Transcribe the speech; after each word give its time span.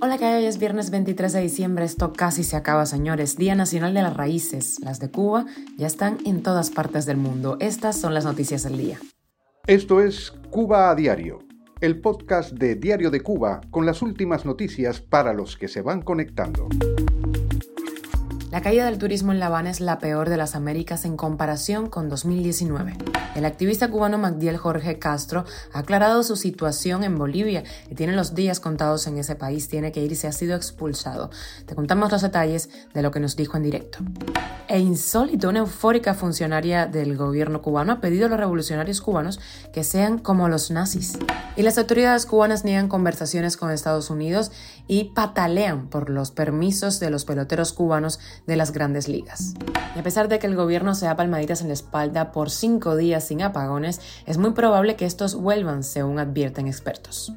Hola, 0.00 0.18
que 0.18 0.24
hoy 0.24 0.44
es 0.44 0.58
viernes 0.58 0.90
23 0.90 1.32
de 1.32 1.40
diciembre. 1.40 1.84
Esto 1.84 2.12
casi 2.12 2.44
se 2.44 2.56
acaba, 2.56 2.86
señores. 2.86 3.36
Día 3.36 3.54
Nacional 3.54 3.94
de 3.94 4.02
las 4.02 4.16
Raíces. 4.16 4.78
Las 4.80 5.00
de 5.00 5.10
Cuba 5.10 5.46
ya 5.76 5.86
están 5.86 6.18
en 6.24 6.42
todas 6.42 6.70
partes 6.70 7.06
del 7.06 7.16
mundo. 7.16 7.56
Estas 7.58 7.98
son 7.98 8.14
las 8.14 8.24
noticias 8.24 8.62
del 8.62 8.76
día. 8.76 8.98
Esto 9.66 10.00
es 10.00 10.32
Cuba 10.50 10.90
a 10.90 10.94
Diario, 10.94 11.40
el 11.80 12.00
podcast 12.00 12.52
de 12.52 12.74
Diario 12.74 13.10
de 13.10 13.20
Cuba 13.20 13.60
con 13.70 13.86
las 13.86 14.02
últimas 14.02 14.44
noticias 14.44 15.00
para 15.00 15.32
los 15.32 15.56
que 15.56 15.68
se 15.68 15.82
van 15.82 16.02
conectando. 16.02 16.68
La 18.50 18.62
caída 18.62 18.86
del 18.86 18.96
turismo 18.96 19.32
en 19.32 19.40
La 19.40 19.46
Habana 19.46 19.68
es 19.68 19.78
la 19.80 19.98
peor 19.98 20.30
de 20.30 20.38
las 20.38 20.54
Américas 20.54 21.04
en 21.04 21.18
comparación 21.18 21.90
con 21.90 22.08
2019. 22.08 22.96
El 23.34 23.44
activista 23.44 23.90
cubano 23.90 24.16
Magdiel 24.16 24.56
Jorge 24.56 24.98
Castro 24.98 25.44
ha 25.74 25.80
aclarado 25.80 26.22
su 26.22 26.34
situación 26.34 27.04
en 27.04 27.18
Bolivia 27.18 27.62
y 27.90 27.94
tiene 27.94 28.14
los 28.14 28.34
días 28.34 28.58
contados 28.58 29.06
en 29.06 29.18
ese 29.18 29.34
país, 29.36 29.68
tiene 29.68 29.92
que 29.92 30.02
irse, 30.02 30.28
ha 30.28 30.32
sido 30.32 30.56
expulsado. 30.56 31.30
Te 31.66 31.74
contamos 31.74 32.10
los 32.10 32.22
detalles 32.22 32.70
de 32.94 33.02
lo 33.02 33.10
que 33.10 33.20
nos 33.20 33.36
dijo 33.36 33.58
en 33.58 33.64
directo. 33.64 33.98
E 34.66 34.78
insólito, 34.78 35.50
una 35.50 35.60
eufórica 35.60 36.14
funcionaria 36.14 36.86
del 36.86 37.16
gobierno 37.16 37.60
cubano 37.60 37.92
ha 37.92 38.00
pedido 38.00 38.26
a 38.26 38.28
los 38.30 38.40
revolucionarios 38.40 39.02
cubanos 39.02 39.40
que 39.74 39.84
sean 39.84 40.18
como 40.18 40.48
los 40.48 40.70
nazis. 40.70 41.18
Y 41.56 41.62
las 41.62 41.76
autoridades 41.76 42.24
cubanas 42.24 42.64
niegan 42.64 42.88
conversaciones 42.88 43.56
con 43.56 43.70
Estados 43.70 44.10
Unidos 44.10 44.52
y 44.86 45.04
patalean 45.14 45.88
por 45.88 46.08
los 46.08 46.30
permisos 46.30 47.00
de 47.00 47.10
los 47.10 47.24
peloteros 47.24 47.72
cubanos 47.72 48.20
de 48.46 48.56
las 48.56 48.72
grandes 48.72 49.08
ligas. 49.08 49.54
Y 49.94 49.98
a 49.98 50.02
pesar 50.02 50.28
de 50.28 50.38
que 50.38 50.46
el 50.46 50.56
gobierno 50.56 50.94
se 50.94 51.06
da 51.06 51.16
palmaditas 51.16 51.60
en 51.60 51.68
la 51.68 51.74
espalda 51.74 52.32
por 52.32 52.50
cinco 52.50 52.96
días 52.96 53.24
sin 53.24 53.42
apagones, 53.42 54.00
es 54.26 54.38
muy 54.38 54.52
probable 54.52 54.96
que 54.96 55.06
estos 55.06 55.34
vuelvan, 55.34 55.82
según 55.82 56.18
advierten 56.18 56.66
expertos. 56.66 57.32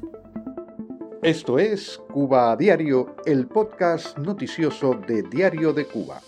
Esto 1.22 1.58
es 1.58 2.00
Cuba 2.12 2.56
Diario, 2.56 3.14
el 3.26 3.46
podcast 3.46 4.18
noticioso 4.18 4.94
de 5.06 5.22
Diario 5.22 5.72
de 5.72 5.86
Cuba 5.86 6.20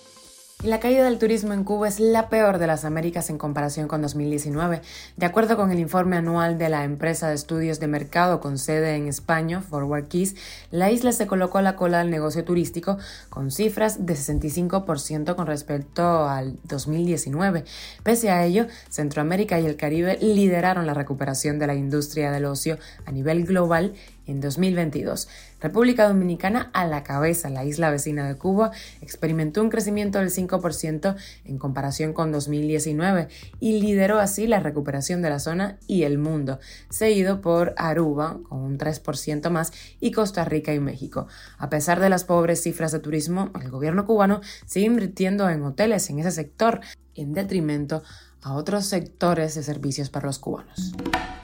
la 0.64 0.80
caída 0.80 1.04
del 1.04 1.18
turismo 1.18 1.52
en 1.52 1.62
Cuba 1.62 1.88
es 1.88 2.00
la 2.00 2.30
peor 2.30 2.56
de 2.56 2.66
las 2.66 2.86
Américas 2.86 3.28
en 3.28 3.36
comparación 3.36 3.86
con 3.86 4.00
2019. 4.00 4.80
De 5.16 5.26
acuerdo 5.26 5.56
con 5.56 5.70
el 5.70 5.78
informe 5.78 6.16
anual 6.16 6.56
de 6.56 6.70
la 6.70 6.84
empresa 6.84 7.28
de 7.28 7.34
estudios 7.34 7.80
de 7.80 7.86
mercado 7.86 8.40
con 8.40 8.56
sede 8.56 8.96
en 8.96 9.06
España, 9.06 9.60
Forward 9.60 10.08
Keys, 10.08 10.36
la 10.70 10.90
isla 10.90 11.12
se 11.12 11.26
colocó 11.26 11.58
a 11.58 11.62
la 11.62 11.76
cola 11.76 11.98
del 11.98 12.10
negocio 12.10 12.44
turístico 12.44 12.96
con 13.28 13.50
cifras 13.50 14.06
de 14.06 14.14
65% 14.14 15.34
con 15.34 15.46
respecto 15.46 16.26
al 16.26 16.56
2019. 16.64 17.64
Pese 18.02 18.30
a 18.30 18.44
ello, 18.44 18.66
Centroamérica 18.88 19.60
y 19.60 19.66
el 19.66 19.76
Caribe 19.76 20.18
lideraron 20.22 20.86
la 20.86 20.94
recuperación 20.94 21.58
de 21.58 21.66
la 21.66 21.74
industria 21.74 22.32
del 22.32 22.46
ocio 22.46 22.78
a 23.04 23.12
nivel 23.12 23.44
global 23.44 23.92
en 24.26 24.40
2022. 24.40 25.28
República 25.60 26.08
Dominicana 26.08 26.70
a 26.72 26.86
la 26.86 27.02
cabeza, 27.02 27.50
la 27.50 27.64
isla 27.64 27.90
vecina 27.90 28.28
de 28.28 28.36
Cuba, 28.36 28.70
experimentó 29.00 29.62
un 29.62 29.70
crecimiento 29.70 30.18
del 30.18 30.30
5% 30.30 31.16
en 31.44 31.58
comparación 31.58 32.12
con 32.12 32.32
2019 32.32 33.28
y 33.60 33.80
lideró 33.80 34.18
así 34.18 34.46
la 34.46 34.60
recuperación 34.60 35.22
de 35.22 35.30
la 35.30 35.38
zona 35.38 35.78
y 35.86 36.02
el 36.02 36.18
mundo, 36.18 36.58
seguido 36.90 37.40
por 37.40 37.74
Aruba 37.76 38.38
con 38.48 38.60
un 38.60 38.78
3% 38.78 39.50
más 39.50 39.72
y 40.00 40.12
Costa 40.12 40.44
Rica 40.44 40.74
y 40.74 40.80
México. 40.80 41.26
A 41.58 41.70
pesar 41.70 42.00
de 42.00 42.10
las 42.10 42.24
pobres 42.24 42.62
cifras 42.62 42.92
de 42.92 43.00
turismo, 43.00 43.50
el 43.60 43.70
gobierno 43.70 44.06
cubano 44.06 44.40
sigue 44.66 44.86
invirtiendo 44.86 45.48
en 45.48 45.62
hoteles 45.62 46.10
en 46.10 46.18
ese 46.18 46.30
sector 46.30 46.80
en 47.14 47.32
detrimento 47.32 48.02
a 48.44 48.52
otros 48.52 48.84
sectores 48.84 49.54
de 49.54 49.62
servicios 49.62 50.10
para 50.10 50.26
los 50.26 50.38
cubanos. 50.38 50.92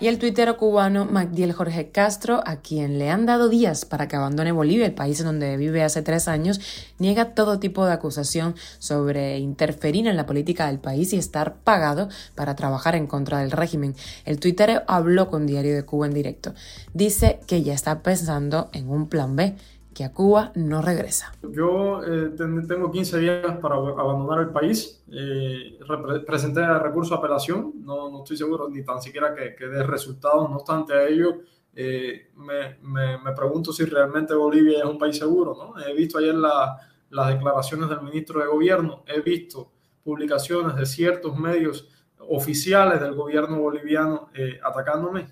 Y 0.00 0.08
el 0.08 0.18
tuitero 0.18 0.56
cubano 0.56 1.06
Magdiel 1.06 1.52
Jorge 1.52 1.90
Castro, 1.90 2.42
a 2.46 2.56
quien 2.56 2.98
le 2.98 3.10
han 3.10 3.26
dado 3.26 3.48
días 3.48 3.84
para 3.84 4.06
que 4.06 4.16
abandone 4.16 4.52
Bolivia, 4.52 4.86
el 4.86 4.94
país 4.94 5.20
en 5.20 5.26
donde 5.26 5.56
vive 5.56 5.82
hace 5.82 6.02
tres 6.02 6.28
años, 6.28 6.60
niega 6.98 7.34
todo 7.34 7.58
tipo 7.58 7.84
de 7.84 7.92
acusación 7.92 8.54
sobre 8.78 9.38
interferir 9.38 10.06
en 10.06 10.16
la 10.16 10.26
política 10.26 10.66
del 10.66 10.78
país 10.78 11.12
y 11.12 11.16
estar 11.16 11.56
pagado 11.56 12.08
para 12.34 12.54
trabajar 12.54 12.94
en 12.94 13.06
contra 13.06 13.40
del 13.40 13.50
régimen. 13.50 13.94
El 14.24 14.38
tuitero 14.38 14.82
habló 14.86 15.28
con 15.28 15.46
Diario 15.46 15.74
de 15.74 15.84
Cuba 15.84 16.06
en 16.06 16.14
directo. 16.14 16.54
Dice 16.92 17.40
que 17.46 17.62
ya 17.62 17.74
está 17.74 18.02
pensando 18.02 18.70
en 18.72 18.90
un 18.90 19.08
plan 19.08 19.36
B 19.36 19.56
que 20.00 20.04
a 20.06 20.14
Cuba 20.14 20.50
no 20.54 20.80
regresa. 20.80 21.30
Yo 21.42 22.02
eh, 22.02 22.30
tengo 22.66 22.90
15 22.90 23.18
días 23.18 23.58
para 23.60 23.74
abandonar 23.74 24.40
el 24.40 24.48
país. 24.48 25.04
Eh, 25.12 25.78
presenté 26.26 26.66
recurso 26.78 27.12
de 27.12 27.18
apelación. 27.18 27.74
No, 27.84 28.10
no, 28.10 28.22
estoy 28.22 28.38
seguro 28.38 28.70
ni 28.70 28.82
tan 28.82 29.02
siquiera 29.02 29.34
que, 29.34 29.54
que 29.54 29.66
dé 29.66 29.82
resultados. 29.82 30.48
No 30.48 30.56
obstante 30.56 30.94
a 30.94 31.06
ello, 31.06 31.40
eh, 31.74 32.30
me, 32.36 32.78
me, 32.78 33.32
pregunto 33.36 33.74
si 33.74 33.84
realmente 33.84 34.32
Bolivia 34.32 34.78
es 34.78 34.84
un 34.86 34.96
país 34.96 35.18
seguro. 35.18 35.54
¿no? 35.54 35.78
He 35.84 35.92
visto 35.92 36.16
ayer 36.16 36.34
las 36.34 37.28
declaraciones 37.34 37.90
del 37.90 38.00
ministro 38.00 38.40
de 38.40 38.46
Gobierno. 38.46 39.04
He 39.06 39.20
visto 39.20 39.70
publicaciones 40.02 40.76
de 40.76 40.86
ciertos 40.86 41.38
medios 41.38 41.90
oficiales 42.26 43.02
del 43.02 43.14
gobierno 43.14 43.60
boliviano 43.60 44.30
atacándome, 44.64 45.26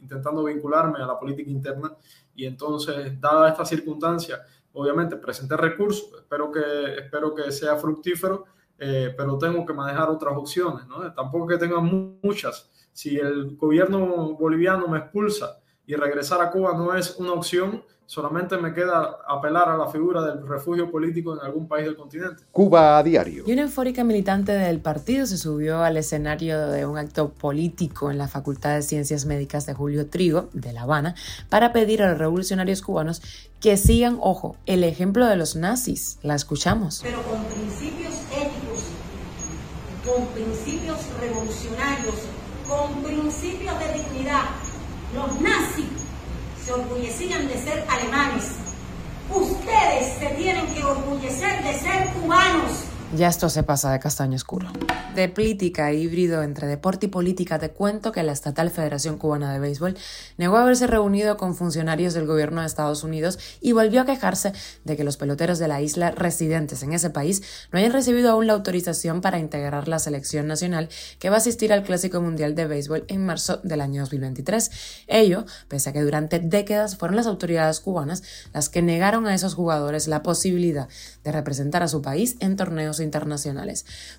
intentando 0.00 0.42
vincularme 0.44 1.00
a 1.02 1.06
la 1.06 1.18
política 1.18 1.50
interna 1.50 1.92
y 2.36 2.46
entonces, 2.46 3.20
dada 3.20 3.48
esta 3.48 3.64
circunstancia, 3.64 4.42
obviamente 4.72 5.16
presenté 5.16 5.56
recursos, 5.56 6.10
espero 6.18 6.52
que, 6.52 6.98
espero 6.98 7.34
que 7.34 7.50
sea 7.50 7.76
fructífero, 7.76 8.44
eh, 8.78 9.14
pero 9.16 9.38
tengo 9.38 9.64
que 9.64 9.72
manejar 9.72 10.10
otras 10.10 10.36
opciones, 10.36 10.86
¿no? 10.86 11.12
Tampoco 11.14 11.46
que 11.46 11.56
tenga 11.56 11.80
muchas. 11.80 12.70
Si 12.92 13.16
el 13.16 13.56
gobierno 13.56 14.34
boliviano 14.34 14.86
me 14.86 14.98
expulsa 14.98 15.60
y 15.86 15.94
regresar 15.94 16.40
a 16.40 16.50
Cuba 16.50 16.74
no 16.74 16.94
es 16.96 17.16
una 17.18 17.32
opción, 17.32 17.82
solamente 18.06 18.56
me 18.56 18.72
queda 18.72 19.18
apelar 19.26 19.68
a 19.68 19.76
la 19.76 19.88
figura 19.88 20.22
del 20.22 20.46
refugio 20.46 20.90
político 20.90 21.34
en 21.34 21.40
algún 21.40 21.68
país 21.68 21.84
del 21.86 21.96
continente. 21.96 22.42
Cuba 22.50 22.98
a 22.98 23.02
diario. 23.02 23.44
Y 23.46 23.52
una 23.52 23.62
eufórica 23.62 24.02
militante 24.04 24.52
del 24.52 24.80
partido 24.80 25.26
se 25.26 25.36
subió 25.36 25.82
al 25.82 25.96
escenario 25.96 26.68
de 26.68 26.86
un 26.86 26.98
acto 26.98 27.30
político 27.30 28.10
en 28.10 28.18
la 28.18 28.28
Facultad 28.28 28.74
de 28.74 28.82
Ciencias 28.82 29.26
Médicas 29.26 29.66
de 29.66 29.74
Julio 29.74 30.08
Trigo, 30.08 30.48
de 30.52 30.72
La 30.72 30.82
Habana, 30.82 31.14
para 31.48 31.72
pedir 31.72 32.02
a 32.02 32.10
los 32.10 32.18
revolucionarios 32.18 32.82
cubanos 32.82 33.22
que 33.60 33.76
sigan, 33.76 34.18
ojo, 34.20 34.56
el 34.66 34.84
ejemplo 34.84 35.26
de 35.26 35.36
los 35.36 35.56
nazis. 35.56 36.18
La 36.22 36.34
escuchamos. 36.34 37.00
Pero 37.02 37.22
con 37.22 37.44
principios 37.44 38.14
éticos, 38.32 38.82
con 40.04 40.26
principios 40.28 40.98
revolucionarios, 41.20 42.14
con 42.68 43.02
principios 43.02 43.78
de 43.78 43.92
dignidad. 43.92 44.65
Los 45.14 45.40
nazis 45.40 45.86
se 46.64 46.72
orgullecían 46.72 47.48
de 47.48 47.54
ser 47.62 47.86
alemanes. 47.88 48.44
Ustedes 49.32 50.18
se 50.18 50.26
tienen 50.36 50.66
que 50.74 50.84
orgullecer 50.84 51.62
de 51.62 51.74
ser 51.74 52.08
cubanos. 52.10 52.72
Ya 53.14 53.28
esto 53.28 53.48
se 53.48 53.62
pasa 53.62 53.92
de 53.92 54.00
castaño 54.00 54.34
oscuro. 54.34 54.68
De 55.14 55.28
política 55.28 55.92
híbrido 55.92 56.42
entre 56.42 56.66
deporte 56.66 57.06
y 57.06 57.08
política, 57.08 57.58
te 57.58 57.70
cuento 57.70 58.12
que 58.12 58.22
la 58.22 58.32
estatal 58.32 58.68
Federación 58.68 59.16
Cubana 59.16 59.52
de 59.52 59.60
Béisbol 59.60 59.96
negó 60.36 60.56
haberse 60.56 60.86
reunido 60.86 61.36
con 61.36 61.54
funcionarios 61.54 62.12
del 62.12 62.26
gobierno 62.26 62.60
de 62.60 62.66
Estados 62.66 63.04
Unidos 63.04 63.38
y 63.60 63.72
volvió 63.72 64.02
a 64.02 64.04
quejarse 64.06 64.52
de 64.84 64.96
que 64.96 65.04
los 65.04 65.16
peloteros 65.16 65.58
de 65.58 65.68
la 65.68 65.80
isla 65.80 66.10
residentes 66.10 66.82
en 66.82 66.92
ese 66.92 67.08
país 67.08 67.42
no 67.72 67.78
hayan 67.78 67.92
recibido 67.92 68.30
aún 68.30 68.48
la 68.48 68.54
autorización 68.54 69.20
para 69.20 69.38
integrar 69.38 69.88
la 69.88 70.00
selección 70.00 70.48
nacional 70.48 70.88
que 71.18 71.30
va 71.30 71.36
a 71.36 71.38
asistir 71.38 71.72
al 71.72 71.84
Clásico 71.84 72.20
Mundial 72.20 72.54
de 72.54 72.66
Béisbol 72.66 73.04
en 73.08 73.24
marzo 73.24 73.58
del 73.62 73.80
año 73.80 74.02
2023. 74.02 75.04
Ello, 75.06 75.46
pese 75.68 75.90
a 75.90 75.92
que 75.92 76.02
durante 76.02 76.40
décadas 76.40 76.96
fueron 76.96 77.16
las 77.16 77.26
autoridades 77.26 77.80
cubanas 77.80 78.22
las 78.52 78.68
que 78.68 78.82
negaron 78.82 79.26
a 79.26 79.34
esos 79.34 79.54
jugadores 79.54 80.08
la 80.08 80.22
posibilidad 80.22 80.88
de 81.24 81.32
representar 81.32 81.82
a 81.82 81.88
su 81.88 82.02
país 82.02 82.36
en 82.40 82.56
torneos 82.56 82.96
internacionales. 83.00 83.05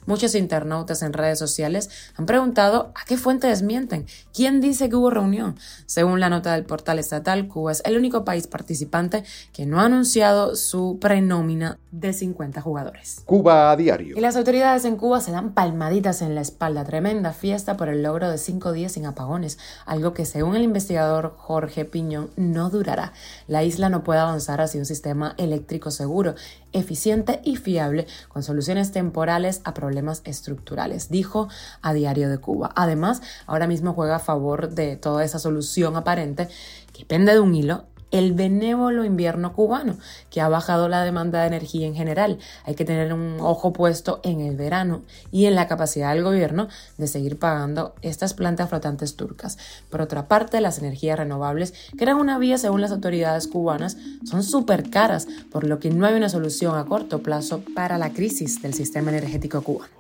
Muchos 0.06 0.36
internautas 0.36 1.02
en 1.02 1.14
redes 1.14 1.40
sociales 1.40 1.90
han 2.16 2.26
preguntado 2.26 2.92
a 2.96 3.06
qué 3.06 3.18
fuente 3.18 3.48
desmienten, 3.48 4.06
quién 4.34 4.62
dice 4.62 4.90
que 4.90 4.96
hubo 4.96 5.10
reunión. 5.10 5.58
Según 5.86 6.20
la 6.20 6.30
nota 6.30 6.54
del 6.54 6.66
portal 6.66 7.00
estatal, 7.00 7.48
Cuba 7.48 7.72
es 7.72 7.82
el 7.86 7.98
único 7.98 8.24
país 8.26 8.48
participante 8.48 9.24
que 9.54 9.66
no 9.66 9.80
ha 9.80 9.86
anunciado 9.86 10.56
su 10.56 10.98
prenómina 11.00 11.80
de 11.92 12.14
50 12.14 12.62
jugadores. 12.62 13.22
Cuba 13.26 13.72
a 13.72 13.76
diario. 13.76 14.18
Y 14.18 14.22
las 14.22 14.36
autoridades 14.36 14.86
en 14.86 14.98
Cuba 14.98 15.22
se 15.22 15.32
dan 15.32 15.54
palmaditas 15.54 16.22
en 16.22 16.36
la 16.36 16.42
espalda, 16.42 16.84
tremenda 16.84 17.34
fiesta 17.34 17.78
por 17.78 17.90
el 17.90 18.04
logro 18.04 18.30
de 18.30 18.38
cinco 18.38 18.72
días 18.72 18.94
sin 18.94 19.06
apagones, 19.06 19.58
algo 19.86 20.14
que 20.14 20.26
según 20.26 20.56
el 20.56 20.64
investigador 20.64 21.36
Jorge 21.38 21.86
Piñón 21.86 22.30
no 22.36 22.70
durará. 22.70 23.14
La 23.48 23.64
isla 23.64 23.90
no 23.90 24.04
puede 24.04 24.20
avanzar 24.20 24.62
hacia 24.62 24.80
un 24.80 24.86
sistema 24.86 25.34
eléctrico 25.38 25.92
seguro, 25.92 26.36
eficiente 26.74 27.42
y 27.44 27.56
fiable, 27.56 28.08
con 28.30 28.44
soluciones 28.44 28.67
temporales 28.92 29.62
a 29.64 29.74
problemas 29.74 30.22
estructurales, 30.26 31.10
dijo 31.10 31.48
a 31.82 31.94
Diario 31.94 32.30
de 32.30 32.38
Cuba. 32.38 32.72
Además, 32.76 33.22
ahora 33.46 33.68
mismo 33.68 33.94
juega 33.94 34.18
a 34.18 34.20
favor 34.20 34.70
de 34.70 34.98
toda 34.98 35.24
esa 35.24 35.40
solución 35.40 35.96
aparente 35.96 36.48
que 36.94 37.06
pende 37.06 37.34
de 37.34 37.40
un 37.40 37.56
hilo 37.56 37.86
el 38.12 38.34
benévolo 38.34 39.04
invierno 39.04 39.54
cubano, 39.54 39.98
que 40.30 40.42
ha 40.42 40.50
bajado 40.50 40.88
la 40.88 41.04
demanda 41.04 41.42
de 41.42 41.48
energía 41.48 41.88
en 41.88 41.96
general. 41.96 42.40
Hay 42.66 42.76
que 42.76 42.86
tener 42.86 43.14
un 43.14 43.38
ojo 43.40 43.74
puesto 43.74 44.20
en 44.24 44.42
el 44.42 44.56
verano 44.56 45.02
y 45.32 45.46
en 45.46 45.56
la 45.56 45.68
capacidad 45.68 46.14
del 46.14 46.24
gobierno 46.24 46.68
de 46.98 47.08
seguir 47.08 47.38
pagando 47.38 47.96
estas 48.02 48.34
plantas 48.34 48.70
flotantes 48.70 49.16
turcas. 49.16 49.58
Por 49.90 50.02
otra 50.02 50.28
parte, 50.28 50.62
las 50.62 50.80
energías 50.80 51.18
renovables, 51.18 51.74
que 51.98 52.04
eran 52.04 52.18
una 52.18 52.38
vía 52.38 52.58
según 52.58 52.82
las 52.82 52.92
autoridades 52.92 53.48
cubanas, 53.48 53.98
son 54.26 54.44
súper 54.44 54.90
caras, 54.90 55.28
por 55.52 55.66
lo 55.66 55.80
que 55.80 55.90
no 55.90 56.06
hay 56.06 56.16
una 56.16 56.30
solución 56.30 56.78
a 56.78 56.86
corto 56.86 57.22
plazo 57.22 57.62
para 57.76 57.98
la 57.98 58.12
crisis 58.12 58.62
del 58.62 58.74
sistema 58.74 59.10
energético 59.10 59.62
cubano. 59.62 59.92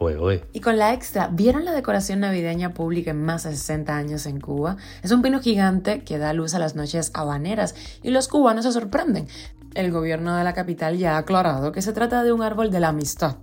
Y 0.53 0.61
con 0.61 0.77
la 0.77 0.93
extra, 0.93 1.27
¿vieron 1.27 1.65
la 1.65 1.73
decoración 1.73 2.21
navideña 2.21 2.73
pública 2.73 3.11
en 3.11 3.23
más 3.23 3.43
de 3.43 3.51
60 3.51 3.95
años 3.95 4.25
en 4.25 4.39
Cuba? 4.39 4.77
Es 5.03 5.11
un 5.11 5.21
pino 5.21 5.39
gigante 5.39 6.01
que 6.01 6.17
da 6.17 6.33
luz 6.33 6.53
a 6.53 6.59
las 6.59 6.75
noches 6.75 7.11
habaneras 7.13 7.75
y 8.03 8.11
los 8.11 8.27
cubanos 8.27 8.65
se 8.65 8.71
sorprenden. 8.71 9.27
El 9.73 9.91
gobierno 9.91 10.35
de 10.35 10.43
la 10.43 10.53
capital 10.53 10.97
ya 10.97 11.15
ha 11.15 11.19
aclarado 11.19 11.71
que 11.71 11.81
se 11.81 11.93
trata 11.93 12.23
de 12.23 12.31
un 12.31 12.41
árbol 12.41 12.71
de 12.71 12.79
la 12.79 12.89
amistad, 12.89 13.37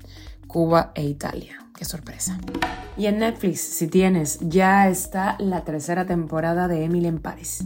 Cuba 0.47 0.93
e 0.95 1.05
Italia. 1.05 1.59
Qué 1.77 1.85
sorpresa. 1.85 2.39
Y 2.97 3.06
en 3.06 3.19
Netflix, 3.19 3.61
si 3.61 3.89
tienes, 3.89 4.39
ya 4.41 4.89
está 4.89 5.37
la 5.41 5.65
tercera 5.65 6.06
temporada 6.06 6.69
de 6.69 6.85
Emily 6.85 7.09
en 7.09 7.19
Paris. 7.19 7.65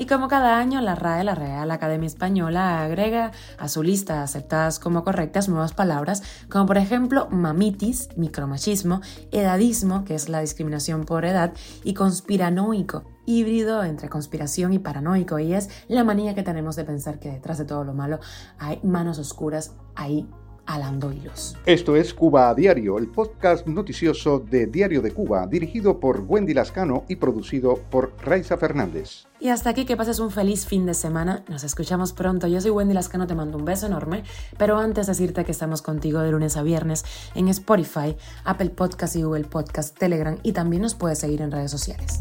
Y 0.00 0.06
como 0.06 0.28
cada 0.28 0.58
año, 0.58 0.80
la 0.80 0.94
RAE, 0.94 1.24
la 1.24 1.34
Real 1.34 1.72
Academia 1.72 2.06
Española, 2.06 2.82
agrega 2.82 3.32
a 3.58 3.66
su 3.66 3.82
lista 3.82 4.22
aceptadas 4.22 4.78
como 4.78 5.02
correctas 5.02 5.48
nuevas 5.48 5.72
palabras, 5.72 6.22
como 6.48 6.66
por 6.66 6.78
ejemplo 6.78 7.26
mamitis, 7.30 8.08
micromachismo, 8.16 9.00
edadismo, 9.32 10.04
que 10.04 10.14
es 10.14 10.28
la 10.28 10.40
discriminación 10.40 11.04
por 11.04 11.24
edad, 11.24 11.52
y 11.82 11.94
conspiranoico, 11.94 13.06
híbrido 13.26 13.82
entre 13.82 14.08
conspiración 14.08 14.72
y 14.72 14.78
paranoico, 14.78 15.40
y 15.40 15.52
es 15.52 15.68
la 15.88 16.04
manía 16.04 16.36
que 16.36 16.44
tenemos 16.44 16.76
de 16.76 16.84
pensar 16.84 17.18
que 17.18 17.32
detrás 17.32 17.58
de 17.58 17.64
todo 17.64 17.82
lo 17.82 17.92
malo 17.92 18.20
hay 18.60 18.78
manos 18.84 19.18
oscuras 19.18 19.74
ahí 19.96 20.28
alando 20.68 21.10
hilos. 21.10 21.56
Esto 21.64 21.96
es 21.96 22.12
Cuba 22.12 22.50
a 22.50 22.54
Diario, 22.54 22.98
el 22.98 23.08
podcast 23.08 23.66
noticioso 23.66 24.38
de 24.38 24.66
Diario 24.66 25.00
de 25.00 25.12
Cuba, 25.12 25.46
dirigido 25.46 25.98
por 25.98 26.20
Wendy 26.28 26.52
Lascano 26.52 27.04
y 27.08 27.16
producido 27.16 27.78
por 27.90 28.12
Raiza 28.22 28.58
Fernández. 28.58 29.26
Y 29.40 29.48
hasta 29.48 29.70
aquí 29.70 29.86
que 29.86 29.96
pases 29.96 30.18
un 30.18 30.30
feliz 30.30 30.66
fin 30.66 30.84
de 30.84 30.94
semana. 30.94 31.42
Nos 31.48 31.64
escuchamos 31.64 32.12
pronto. 32.12 32.48
Yo 32.48 32.60
soy 32.60 32.70
Wendy 32.70 32.92
Lascano, 32.92 33.26
te 33.26 33.34
mando 33.34 33.56
un 33.56 33.64
beso 33.64 33.86
enorme. 33.86 34.24
Pero 34.58 34.78
antes 34.78 35.06
decirte 35.06 35.44
que 35.44 35.52
estamos 35.52 35.80
contigo 35.80 36.20
de 36.20 36.32
lunes 36.32 36.56
a 36.56 36.62
viernes 36.62 37.04
en 37.34 37.48
Spotify, 37.48 38.16
Apple 38.44 38.70
Podcast 38.70 39.16
y 39.16 39.22
Google 39.22 39.44
Podcast, 39.44 39.96
Telegram 39.96 40.38
y 40.42 40.52
también 40.52 40.82
nos 40.82 40.94
puedes 40.94 41.18
seguir 41.18 41.40
en 41.40 41.50
redes 41.50 41.70
sociales. 41.70 42.20